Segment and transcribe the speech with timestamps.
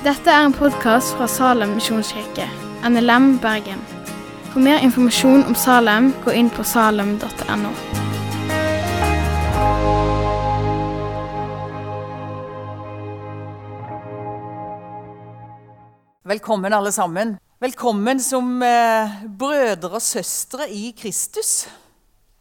[0.00, 2.46] Dette er en podkast fra Salem misjonskirke,
[2.88, 3.82] NLM Bergen.
[4.48, 7.74] For mer informasjon om Salem, gå inn på salem.no.
[16.32, 17.36] Velkommen, alle sammen.
[17.60, 21.66] Velkommen som eh, brødre og søstre i Kristus.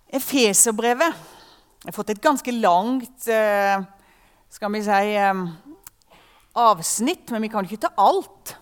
[0.07, 3.83] Efeserbrevet Jeg har fått et ganske langt eh,
[4.47, 5.49] skal vi si, eh,
[6.59, 8.55] avsnitt, men vi kan ikke ta alt.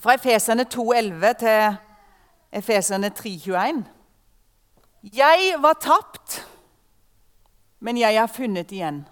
[0.00, 1.76] Fra Efesene 2,11 til
[2.54, 3.82] Efesene 3,21.
[5.14, 6.38] Jeg var tapt,
[7.80, 9.02] men jeg er funnet igjen.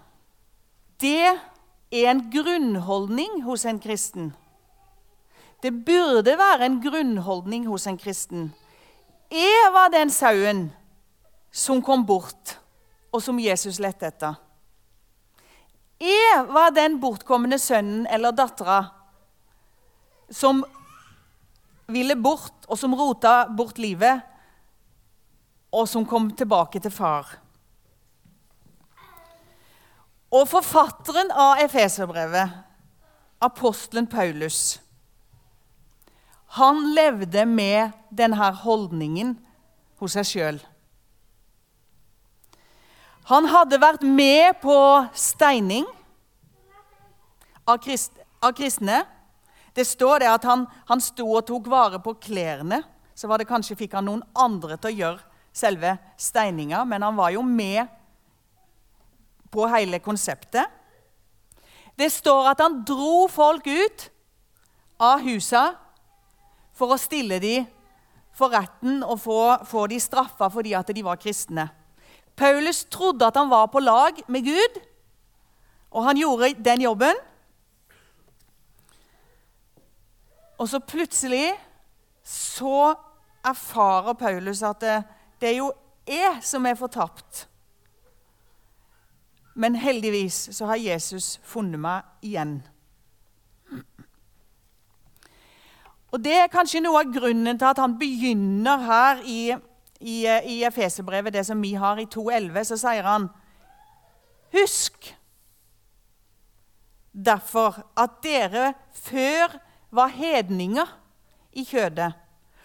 [1.01, 1.33] Det
[1.93, 4.31] er en grunnholdning hos en kristen.
[5.63, 8.53] Det burde være en grunnholdning hos en kristen.
[9.31, 10.71] Jeg var den sauen
[11.51, 12.57] som kom bort,
[13.13, 14.33] og som Jesus lette etter.
[16.03, 18.81] Jeg var den bortkomne sønnen eller dattera
[20.33, 20.63] som
[21.93, 24.23] ville bort, og som rota bort livet,
[25.73, 27.27] og som kom tilbake til far.
[30.33, 32.51] Og forfatteren av Efeserbrevet,
[33.43, 34.79] apostelen Paulus,
[36.57, 39.35] han levde med denne holdningen
[40.01, 40.59] hos seg sjøl.
[43.29, 44.75] Han hadde vært med på
[45.15, 45.85] steining
[47.63, 48.11] av, krist,
[48.43, 49.03] av kristne.
[49.73, 52.81] Det står det at han, han sto og tok vare på klærne.
[53.15, 57.15] Så var det kanskje fikk han noen andre til å gjøre selve steininga, men han
[57.15, 57.85] var jo med
[59.53, 60.65] på hele konseptet.
[61.95, 64.07] Det står at han dro folk ut
[64.99, 65.67] av husa
[66.73, 67.69] for å stille dem
[68.33, 71.67] for retten og få, få de straffa fordi at de var kristne.
[72.35, 74.81] Paulus trodde at han var på lag med Gud,
[75.91, 77.15] og han gjorde den jobben.
[80.57, 81.53] Og så plutselig
[82.23, 82.93] så
[83.45, 84.99] erfarer Paulus at det,
[85.41, 85.71] det er jo
[86.07, 87.47] jeg som er fortapt.
[89.53, 92.61] Men heldigvis så har Jesus funnet meg igjen.
[96.13, 99.55] Og Det er kanskje noe av grunnen til at han begynner her i,
[100.03, 102.63] i, i Efeserbrevet, det som vi har i 2.11.
[102.67, 103.29] Så sier han
[104.53, 105.07] Husk
[107.13, 109.55] derfor at dere før
[109.93, 110.89] var hedninger
[111.57, 112.11] i kjødet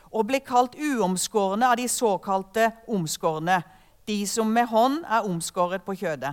[0.09, 3.61] og ble kalt uomskårne av de såkalte omskårne,
[4.09, 6.33] de som med hånd er omskåret på kjødet.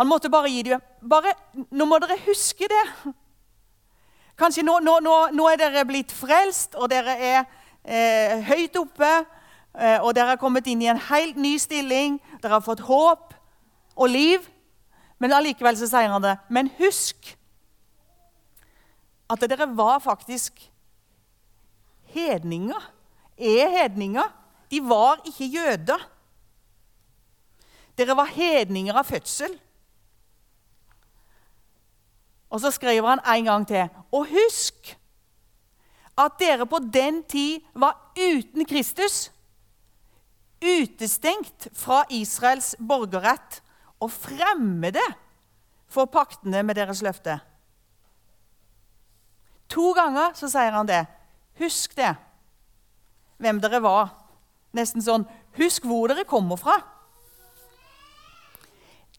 [0.00, 1.34] Han måtte bare gi dem bare,
[1.70, 2.84] Nå må dere huske det.
[4.40, 7.44] Kanskje nå, nå, nå, nå er dere blitt frelst, og dere er
[7.84, 9.12] eh, høyt oppe.
[9.74, 12.18] Eh, og dere har kommet inn i en helt ny stilling.
[12.42, 13.34] Dere har fått håp
[13.96, 14.44] og liv.
[15.22, 16.36] Men allikevel så sier han det.
[16.48, 17.34] Men husk
[19.30, 20.60] at dere var faktisk
[22.14, 22.90] hedninger.
[23.38, 24.30] Er hedninger.
[24.70, 26.10] De var ikke jøder.
[27.98, 29.54] Dere var hedninger av fødsel.
[32.50, 33.88] Og så skriver han en gang til.
[34.12, 34.94] Og husk
[36.18, 39.30] at dere på den tid var uten Kristus,
[40.64, 43.60] utestengt fra Israels borgerrett
[44.00, 45.02] og fremmede
[45.90, 47.38] for paktene med deres løfte.
[49.68, 51.04] To ganger så sier han det.
[51.58, 52.14] Husk det,
[53.42, 54.12] hvem dere var.
[54.74, 56.80] Nesten sånn Husk hvor dere kommer fra.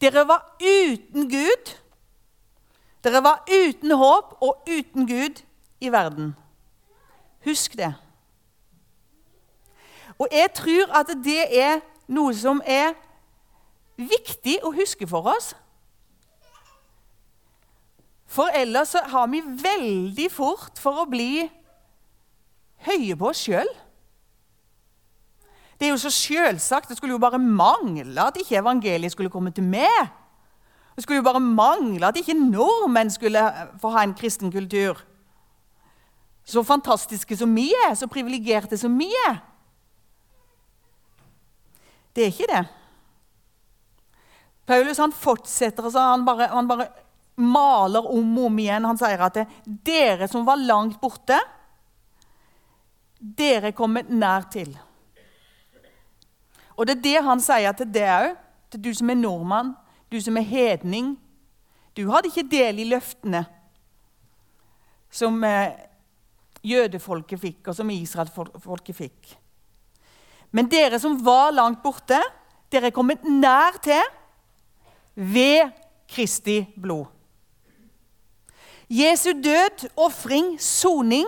[0.00, 1.70] Dere var uten Gud
[3.06, 5.42] dere var uten håp og uten Gud
[5.78, 6.32] i verden.
[7.46, 7.92] Husk det.
[10.18, 12.94] Og jeg tror at det er noe som er
[13.96, 15.52] viktig å huske for oss.
[18.26, 21.46] For ellers har vi veldig fort for å bli
[22.88, 23.68] høye på oss sjøl.
[25.76, 26.88] Det er jo så selvsagt.
[26.88, 30.08] Det skulle jo bare mangle at ikke evangeliet skulle komme til meg.
[30.96, 33.42] Det skulle jo bare mangle at ikke nordmenn skulle
[33.80, 34.96] få ha en kristen kultur.
[36.46, 39.40] Så fantastiske som vi er, så privilegerte som vi er.
[42.14, 42.62] Det er ikke det.
[44.66, 46.88] Paulus han fortsetter, og han bare, han bare
[47.36, 48.86] maler om og om igjen.
[48.86, 51.38] Han sier at det, dere som var langt borte,
[53.18, 54.70] dere kommer nær til.
[56.76, 58.38] Og det er det han sier til deg òg,
[58.70, 59.74] til du som er nordmann
[60.10, 61.16] du som er hedning.
[61.96, 63.44] Du hadde ikke del i løftene
[65.10, 65.72] som eh,
[66.66, 69.32] jødefolket fikk, og som israelfolket fikk.
[70.50, 72.18] Men dere som var langt borte,
[72.72, 74.02] dere er kommet nær til
[75.14, 75.72] ved
[76.08, 77.06] Kristi blod.
[78.88, 81.26] Jesu død, ofring, soning,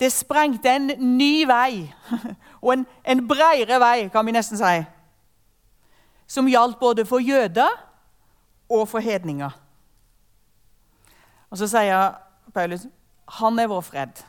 [0.00, 0.86] det sprengte en
[1.18, 1.94] ny vei.
[2.62, 4.82] Og en, en bredere vei, kan vi nesten si.
[6.26, 7.70] Som gjaldt både for jøder
[8.70, 9.50] og for hedninger.
[11.50, 12.14] Og så sier
[12.54, 12.86] Paulus
[13.38, 14.24] han er vår fred.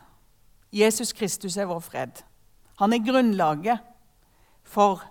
[0.73, 2.21] Jesus Kristus er vår fred.
[2.79, 3.83] Han er grunnlaget
[4.63, 5.03] for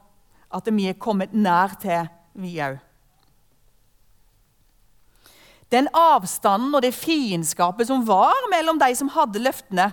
[0.52, 2.80] at vi er kommet nær til, vi òg.
[5.72, 9.88] Den avstanden og det fiendskapet som var mellom de som hadde løftene,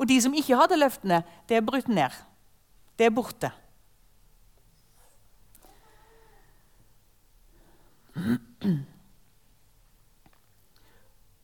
[0.00, 2.14] og de som ikke hadde løftene, det er brutt ned.
[2.96, 3.50] Det er borte.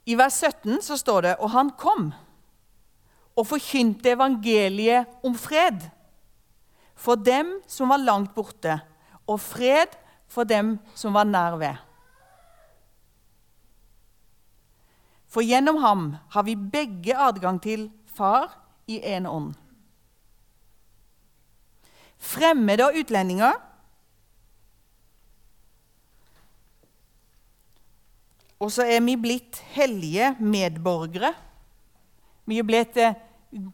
[0.08, 2.10] I vers 17 så står det Og han kom
[3.38, 5.84] og forkynte evangeliet om fred
[6.98, 8.80] for dem som var langt borte,
[9.30, 9.92] og fred
[10.26, 11.76] for dem som var nær ved.
[15.30, 18.50] For gjennom ham har vi begge adgang til Far
[18.90, 19.52] i én ånd.
[22.18, 23.54] Fremmede og utlendinger
[28.58, 31.30] Og så er vi blitt hellige medborgere.
[32.48, 33.14] Vi er blitt eh,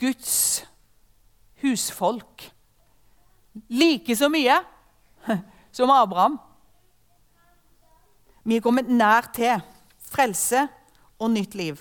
[0.01, 0.65] Guds
[1.63, 2.51] husfolk.
[3.71, 4.59] Like så mye
[5.77, 6.37] som Abraham.
[8.45, 9.63] Vi er kommet nær til
[10.05, 10.67] frelse
[11.19, 11.81] og nytt liv.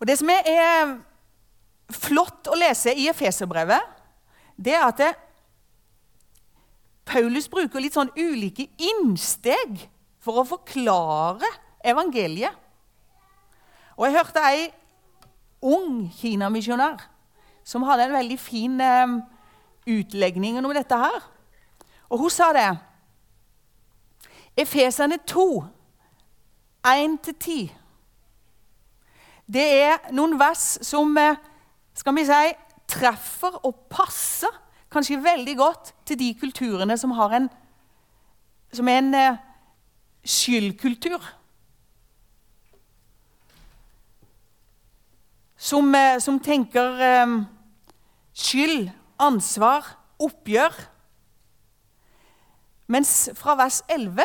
[0.00, 0.96] Og Det som er
[1.92, 3.92] flott å lese i Efeserbrevet,
[4.56, 5.12] det er at det,
[7.06, 9.84] Paulus bruker litt sånn ulike innsteg
[10.26, 11.48] for å forklare
[11.86, 12.54] evangeliet.
[13.96, 14.66] Og Jeg hørte ei
[15.64, 17.06] ung kinamisjonær
[17.66, 19.14] som hadde en veldig fin eh,
[19.86, 21.24] utlegning om dette her.
[22.10, 22.68] Og hun sa det.
[24.56, 25.46] Efesene 2,
[26.86, 27.72] 1-10.
[29.46, 31.40] Det er noen vers som eh,
[31.96, 32.54] skal vi si,
[32.86, 34.52] treffer og passer
[34.92, 37.48] kanskje veldig godt til de kulturene som, en,
[38.72, 39.42] som er en eh,
[40.26, 41.22] skyldkultur.
[45.56, 47.36] Som, eh, som tenker eh,
[48.34, 50.74] skyld, ansvar, oppgjør.
[52.86, 54.22] Mens fra vers 11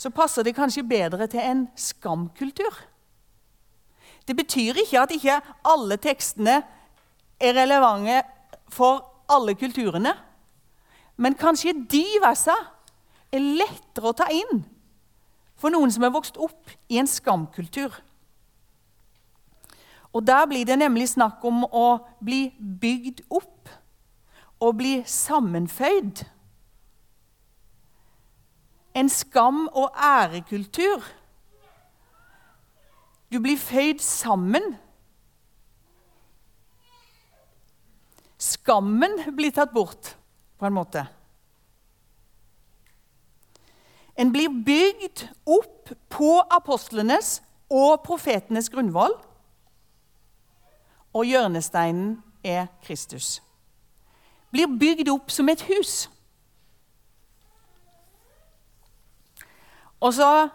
[0.00, 2.78] så passer det kanskje bedre til en skamkultur.
[4.24, 6.62] Det betyr ikke at ikke alle tekstene
[7.40, 8.22] er relevante
[8.72, 10.14] for alle kulturene.
[11.20, 12.56] Men kanskje de versene
[13.32, 14.64] er lettere å ta inn
[15.60, 17.92] for noen som er vokst opp i en skamkultur.
[20.12, 23.68] Og Der blir det nemlig snakk om å bli bygd opp
[24.60, 26.24] og bli sammenføyd.
[28.94, 31.04] En skam- og ærekultur.
[33.30, 34.74] Du blir føyd sammen.
[38.38, 40.16] Skammen blir tatt bort,
[40.58, 41.06] på en måte.
[44.20, 47.38] En blir bygd opp på apostlenes
[47.72, 49.14] og profetenes grunnvoll
[51.16, 53.38] og hjørnesteinen er Kristus.
[54.52, 56.10] Blir bygd opp som et hus.
[60.00, 60.48] Og så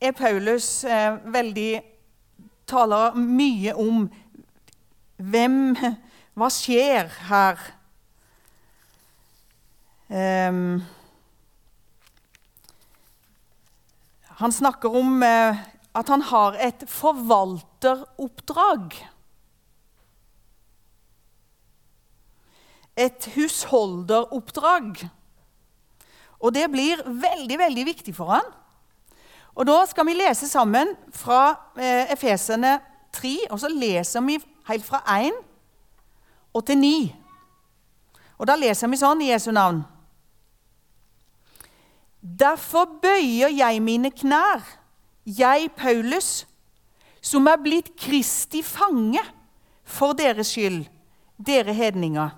[0.00, 1.70] er Paulus eh, veldig
[2.68, 4.04] taler mye om
[5.16, 5.76] hvem
[6.38, 7.58] Hva skjer her?
[10.06, 10.78] Um,
[14.38, 15.56] han snakker om eh,
[15.98, 18.94] at han har et forvalteroppdrag.
[22.98, 25.08] Et husholderoppdrag.
[26.38, 28.46] Og det blir veldig, veldig viktig for han.
[29.58, 32.78] Og Da skal vi lese sammen fra eh, Efesene
[33.12, 35.32] 3, og så leser vi helt fra 1
[36.54, 37.14] og til 9.
[38.38, 39.97] Og Da leser vi sånn i Jesu navn.
[42.22, 44.64] Derfor bøyer jeg mine knær
[45.28, 46.46] jeg, Paulus,
[47.20, 49.20] som er blitt Kristi fange
[49.84, 50.86] for deres skyld,
[51.36, 52.32] dere hedninger.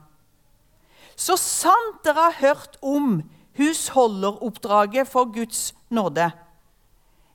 [1.15, 3.21] Så sant dere har hørt om
[3.61, 6.31] husholderoppdraget for Guds nåde,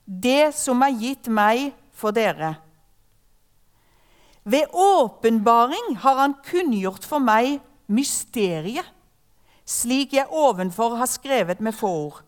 [0.04, 2.56] det som er gitt meg for dere.
[4.46, 7.58] Ved åpenbaring har han kunngjort for meg
[7.90, 8.86] mysteriet,
[9.66, 12.25] slik jeg ovenfor har skrevet med få ord.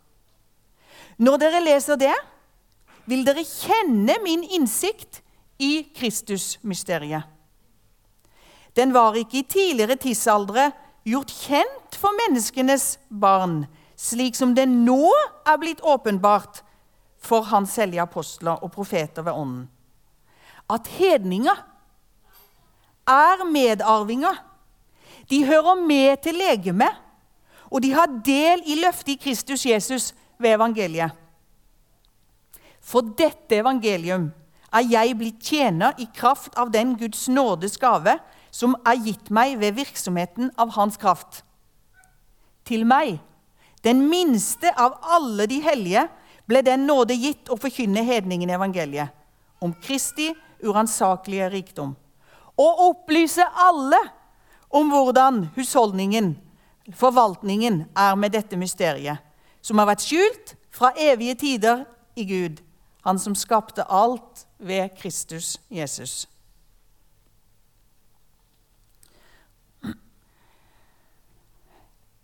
[1.18, 2.14] Når dere leser det,
[3.08, 5.22] vil dere kjenne min innsikt
[5.58, 7.25] i Kristusmysteriet.
[8.76, 10.68] Den var ikke i tidligere tidsaldre
[11.08, 13.64] gjort kjent for menneskenes barn,
[13.98, 15.08] slik som det nå
[15.48, 16.62] er blitt åpenbart
[17.18, 19.66] for hans hellige apostler og profeter ved Ånden.
[20.70, 21.64] At hedninger
[23.08, 24.44] er medarvinger.
[25.30, 26.92] De hører med til legemet,
[27.70, 31.14] og de har del i løftet i Kristus Jesus ved evangeliet.
[32.80, 34.30] For dette evangelium
[34.73, 38.18] er jeg blitt tjener i kraft av den Guds nådes gave
[38.54, 41.42] som er gitt meg ved virksomheten av Hans kraft.
[42.68, 43.18] Til meg,
[43.85, 46.09] den minste av alle de hellige,
[46.49, 49.12] ble den nåde gitt å forkynne hedningen evangeliet
[49.61, 50.30] om Kristi
[50.64, 51.95] uransakelige rikdom.
[52.59, 54.00] Og opplyse alle
[54.75, 56.33] om hvordan husholdningen,
[56.97, 59.21] forvaltningen, er med dette mysteriet,
[59.62, 61.85] som har vært skjult fra evige tider
[62.17, 62.65] i Gud,
[63.05, 66.27] Han som skapte alt ved Kristus Jesus.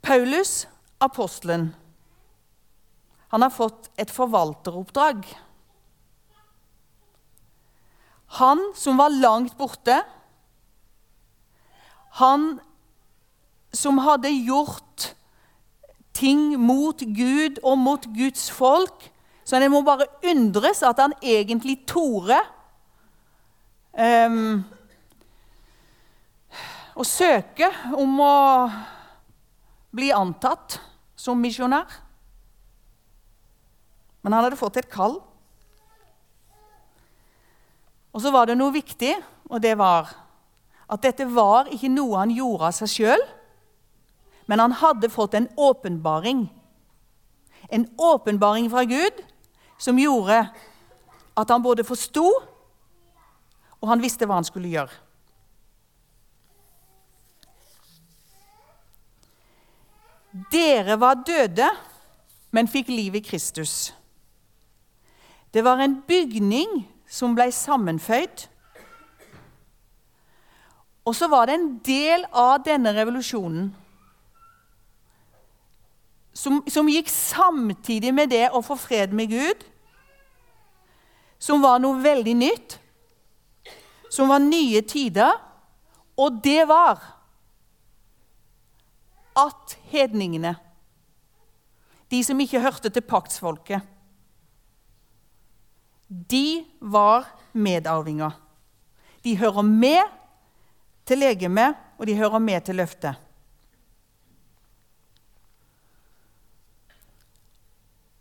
[0.02, 0.66] Paulus,
[0.98, 1.74] apostelen,
[3.28, 5.24] han har fått et forvalteroppdrag.
[8.26, 9.96] Han som var langt borte,
[12.20, 12.60] han
[13.72, 15.14] som hadde gjort
[16.14, 19.10] ting mot Gud og mot Guds folk,
[19.44, 22.38] så en må bare undres at han egentlig torde
[23.92, 24.62] um,
[26.94, 27.68] å søke
[27.98, 28.38] om å
[29.94, 30.78] bli antatt
[31.18, 32.00] som misjonær.
[34.24, 35.18] Men han hadde fått et kall.
[38.14, 39.12] Og så var det noe viktig,
[39.50, 40.14] og det var
[40.88, 43.24] at dette var ikke noe han gjorde av seg sjøl,
[44.46, 46.46] men han hadde fått en åpenbaring.
[47.68, 49.22] En åpenbaring fra Gud
[49.78, 50.42] som gjorde
[51.34, 52.28] at han både forsto
[53.84, 55.02] og han visste hva han skulle gjøre.
[60.50, 61.68] Dere var døde,
[62.50, 63.92] men fikk liv i Kristus.
[65.52, 68.48] Det var en bygning som ble sammenføyd.
[71.04, 73.68] Og så var det en del av denne revolusjonen
[76.34, 79.64] som, som, gikk samtidig med det å få fred med Gud,
[81.38, 82.78] som var noe veldig nytt,
[84.10, 85.38] som var nye tider,
[86.18, 87.02] og det var
[89.38, 90.54] at hedningene,
[92.10, 93.82] de som ikke hørte til paktsfolket,
[96.08, 98.34] de var medarvinger.
[99.24, 100.12] De hører med
[101.08, 103.23] til legemet, og de hører med til løftet.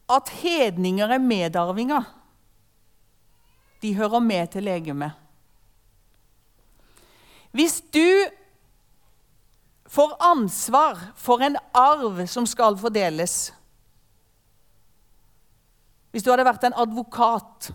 [0.10, 2.04] At hedninger er medarvinger,
[3.82, 5.12] de hører med til legemet.
[7.52, 8.26] Hvis du
[9.88, 13.54] får ansvar for en arv som skal fordeles
[16.12, 17.72] Hvis du hadde vært en advokat,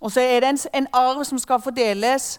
[0.00, 2.34] og så er det en, arv som skal fordeles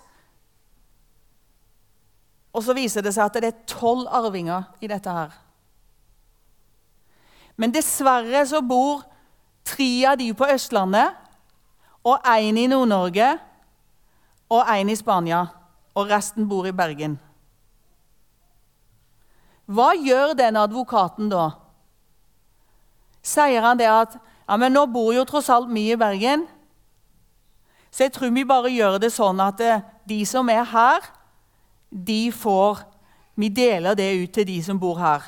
[2.57, 5.33] og så viser det seg at det er tolv arvinger i dette her.
[7.57, 9.03] Men dessverre så bor
[9.67, 11.15] tre av de på Østlandet,
[12.07, 13.33] og én i Nord-Norge
[14.53, 15.47] og én i Spania.
[15.97, 17.17] Og resten bor i Bergen.
[19.65, 21.49] Hva gjør den advokaten da?
[23.25, 26.45] Sier han det at ja, men nå bor jo tross alt vi i Bergen,
[27.91, 31.01] så jeg tror vi bare gjør det sånn at eh, de som er her,
[31.89, 32.85] de får
[33.37, 35.21] Vi deler det ut til de som bor her.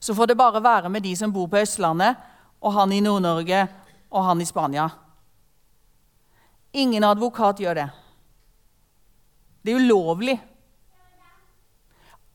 [0.00, 2.16] Så får det bare være med de som bor på Østlandet,
[2.60, 3.66] og han i Nord-Norge
[4.10, 4.88] og han i Spania.
[6.72, 7.88] Ingen advokat gjør det.
[9.62, 10.38] Det er ulovlig.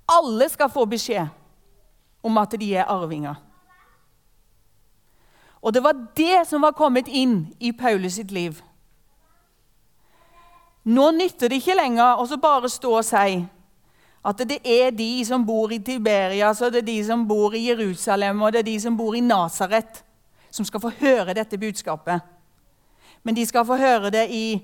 [0.05, 1.27] Alle skal få beskjed
[2.25, 3.36] om at de er arvinger.
[5.62, 8.62] Og det var det som var kommet inn i Paulus sitt liv.
[10.86, 13.39] Nå nytter det ikke lenger å bare stå og si
[14.25, 17.67] at det er de som bor i Tiberias, og det er de som bor i
[17.67, 20.01] Jerusalem og det er de som bor i Nasaret,
[20.50, 22.24] som skal få høre dette budskapet.
[23.24, 24.62] Men de skal få høre det i,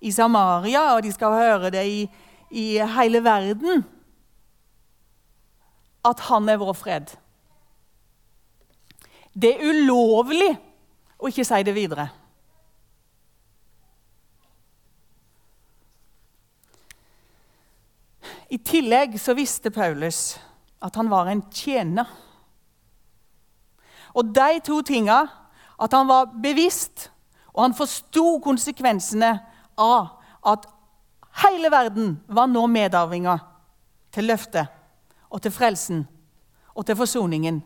[0.00, 2.00] i Samaria, og de skal få høre det i,
[2.50, 2.66] i
[2.96, 3.84] hele verden
[6.04, 7.14] at han er vår fred.
[9.34, 10.50] Det er ulovlig
[11.18, 12.10] å ikke si det videre.
[18.50, 20.36] I tillegg så visste Paulus
[20.84, 22.08] at han var en tjener.
[24.14, 25.24] Og de to tinga,
[25.80, 27.08] at han var bevisst
[27.54, 29.30] og han forsto konsekvensene
[29.78, 30.08] av
[30.46, 30.66] at
[31.44, 33.42] hele verden var nå medarvinger
[34.14, 34.70] til løftet
[35.30, 36.08] og til frelsen.
[36.74, 37.62] og til forsoningen.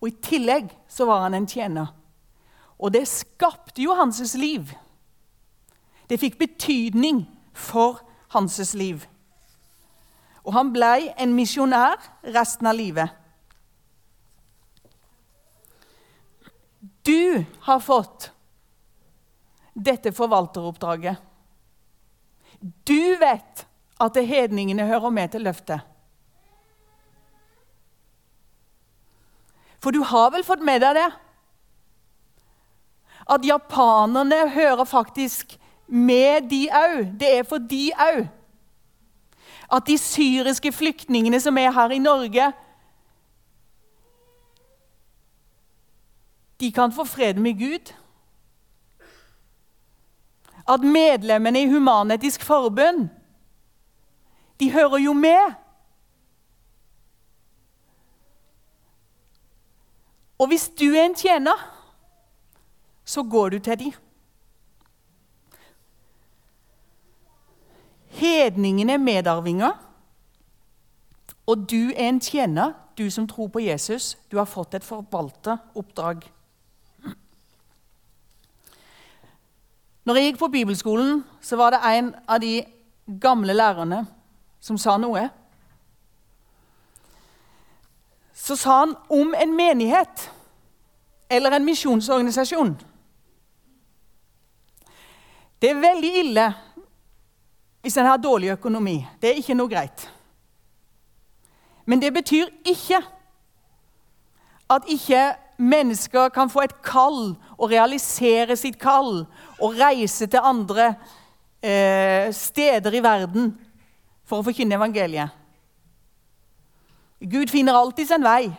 [0.00, 1.86] Og I tillegg så var han en tjener.
[2.78, 4.74] Og det skapte jo hans liv.
[6.04, 7.24] Det fikk betydning
[7.54, 8.02] for
[8.36, 9.06] hans liv.
[10.46, 11.98] Og han ble en misjonær
[12.36, 13.10] resten av livet.
[17.06, 18.30] Du har fått
[19.74, 21.18] dette forvalteroppdraget.
[22.86, 23.66] Du vet
[24.02, 25.82] at hedningene hører med til løftet.
[29.82, 31.10] For du har vel fått med deg det?
[33.30, 37.12] At japanerne hører faktisk med de òg.
[37.20, 38.26] Det er for de òg.
[39.72, 42.52] At de syriske flyktningene som er her i Norge,
[46.60, 47.92] de kan få fred med Gud.
[50.68, 53.08] At medlemmene i Human-Etisk Forbund
[54.60, 55.54] de hører jo med.
[60.38, 61.72] Og hvis du er en tjener,
[63.04, 63.92] så går du til dem.
[68.16, 69.72] Hedningene er medarvinger,
[71.46, 74.16] og du er en tjener, du som tror på Jesus.
[74.32, 76.24] Du har fått et forvalteroppdrag.
[80.06, 82.62] Når jeg gikk på bibelskolen, så var det en av de
[83.20, 84.04] gamle lærerne
[84.60, 85.28] som sa noe.
[88.34, 90.28] Så sa han om en menighet
[91.30, 92.76] eller en misjonsorganisasjon.
[95.62, 96.46] Det er veldig ille
[97.86, 98.96] hvis en har dårlig økonomi.
[99.22, 100.08] Det er ikke noe greit.
[101.86, 102.98] Men det betyr ikke
[104.74, 105.20] at ikke
[105.62, 109.22] mennesker kan få et kall og realisere sitt kall
[109.62, 110.88] og reise til andre
[111.62, 113.54] eh, steder i verden
[114.26, 115.30] for å forkynne evangeliet.
[117.22, 118.50] Gud finner alltid sin vei,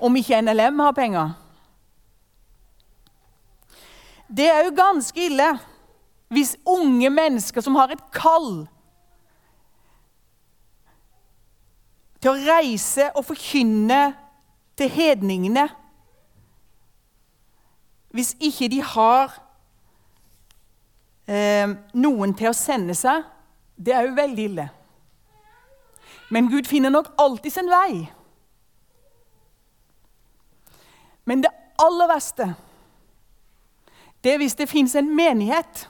[0.00, 1.36] om ikke NLM har penger.
[4.24, 5.52] Det er jo ganske ille
[6.28, 8.66] hvis unge mennesker som har et kall
[12.18, 14.00] til å reise og forkynne
[14.76, 15.68] til hedningene
[18.16, 19.34] Hvis ikke de har
[21.28, 23.26] eh, noen til å sende seg,
[23.76, 24.64] det er jo veldig ille.
[26.32, 28.06] Men Gud finner nok alltid sin vei.
[31.28, 32.54] Men det aller verste
[34.24, 35.84] det er hvis det fins en menighet,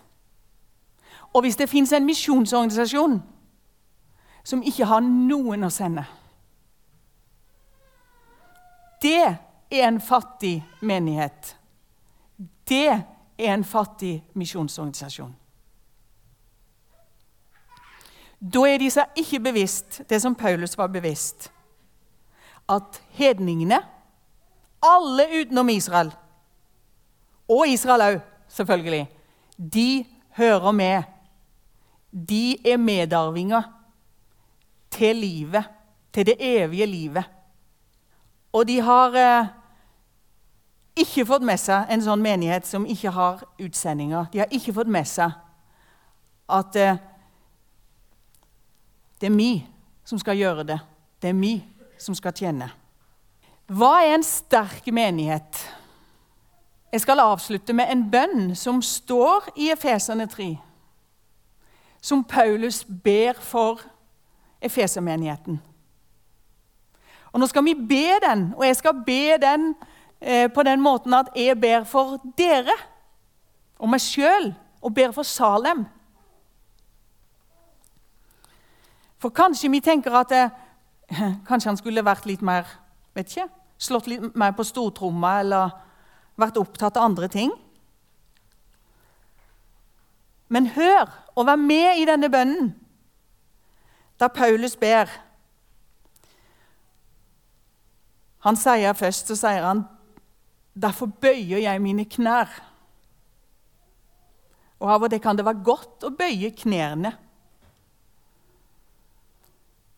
[1.36, 3.18] og hvis det fins en misjonsorganisasjon
[4.46, 6.04] som ikke har noen å sende.
[9.02, 11.50] Det er en fattig menighet.
[12.64, 15.34] Det er en fattig misjonsorganisasjon.
[18.40, 21.50] Da er de seg ikke bevisst det som Paulus var bevisst.
[22.68, 23.82] At hedningene,
[24.82, 26.14] alle utenom Israel,
[27.48, 28.16] og Israel òg,
[28.48, 29.04] selvfølgelig,
[29.58, 31.15] de hører med.
[32.16, 33.62] De er medarvinger
[34.90, 35.64] til livet,
[36.12, 37.24] til det evige livet.
[38.52, 39.48] Og de har eh,
[40.96, 44.30] ikke fått med seg en sånn menighet som ikke har utsendinger.
[44.32, 45.34] De har ikke fått med seg
[46.56, 47.00] at eh,
[49.20, 49.52] det er vi
[50.06, 50.78] som skal gjøre det.
[51.20, 51.54] Det er vi
[52.00, 52.70] som skal tjene.
[53.66, 55.60] Hva er en sterk menighet?
[56.92, 60.52] Jeg skal avslutte med en bønn som står i Efesene 3,
[62.06, 63.80] som Paulus ber for
[64.62, 65.58] Efesermenigheten.
[67.32, 69.74] Og Nå skal vi be den, og jeg skal be den
[70.20, 72.76] eh, på den måten at jeg ber for dere
[73.78, 75.82] og meg sjøl, og ber for Salem.
[79.18, 80.54] For kanskje vi tenker at eh,
[81.48, 82.70] kanskje han skulle vært litt mer
[83.16, 85.74] vet ikke, Slått litt mer på stortromma eller
[86.40, 87.50] vært opptatt av andre ting.
[90.48, 92.70] Men hør og vær med i denne bønnen,
[94.20, 95.10] da Paulus ber.
[98.46, 99.84] Han sier først så sier han,
[100.76, 102.62] 'Derfor bøyer jeg mine knær.'
[104.80, 107.16] Og Av og til kan det være godt å bøye knærne.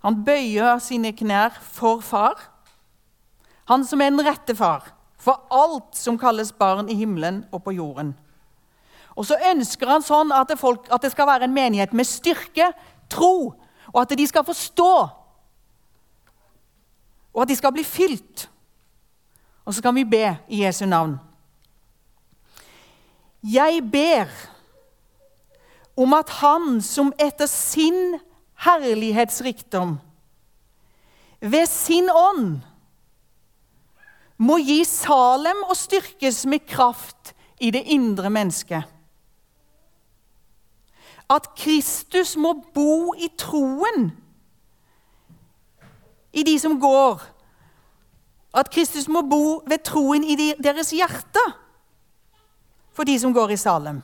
[0.07, 2.39] Han bøyer sine knær for far,
[3.69, 7.75] han som er den rette far for alt som kalles barn i himmelen og på
[7.75, 8.15] jorden.
[9.19, 12.07] Og så ønsker han sånn at det, folk, at det skal være en menighet med
[12.07, 12.71] styrke,
[13.11, 13.51] tro,
[13.91, 14.93] og at de skal forstå.
[17.35, 18.47] Og at de skal bli fylt.
[19.67, 21.17] Og så kan vi be i Jesu navn.
[23.43, 24.31] Jeg ber
[25.99, 28.19] om at Han som etter sin
[28.65, 29.99] herlighetsrikdom
[31.41, 32.61] ved sin ånd
[34.39, 38.87] må gi Salem og styrkes med kraft i det indre mennesket.
[41.29, 44.09] At Kristus må bo i troen
[46.33, 47.21] i de som går.
[48.57, 51.45] At Kristus må bo ved troen i deres hjerte
[52.97, 54.01] for de som går i Salem.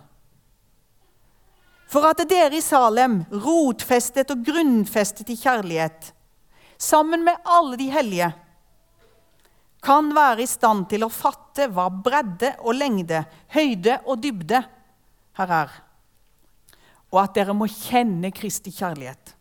[1.90, 6.12] For at dere i Salem, rotfestet og grunnfestet i kjærlighet,
[6.78, 8.30] sammen med alle de hellige,
[9.84, 14.62] kan være i stand til å fatte hva bredde og lengde, høyde og dybde
[15.38, 15.74] her er,
[17.14, 19.36] og at dere må kjenne Kristi kjærlighet,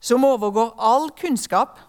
[0.00, 1.80] som overgår all kunnskap,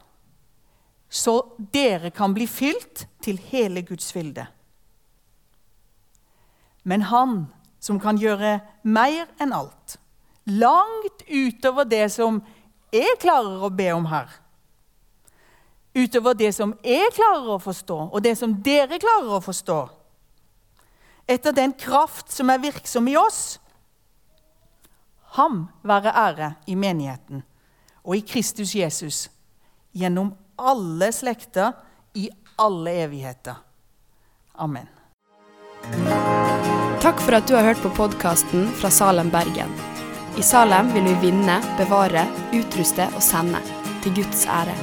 [1.11, 1.35] så
[1.73, 4.47] dere kan bli fylt til hele Guds fylde.
[6.83, 7.45] Men Han
[7.79, 9.97] som kan gjøre mer enn alt,
[10.45, 12.41] langt utover det som
[12.91, 14.29] jeg klarer å be om her,
[15.93, 19.81] utover det som jeg klarer å forstå, og det som dere klarer å forstå,
[21.29, 23.60] etter den kraft som er virksom i oss,
[25.37, 27.43] ham være ære i menigheten
[28.03, 29.29] og i Kristus Jesus
[29.95, 31.73] gjennom alle slekter
[32.13, 33.55] i alle evigheter.
[34.55, 34.87] Amen.
[37.01, 39.71] Takk for at du har hørt på podkasten fra Salem, Bergen.
[40.37, 43.59] I Salem vil vi vinne, bevare, utruste og sende,
[44.03, 44.75] til Guds ære.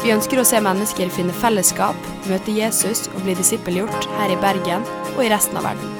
[0.00, 1.98] Vi ønsker å se mennesker finne fellesskap,
[2.30, 5.99] møte Jesus og bli disippelgjort her i Bergen og i resten av verden.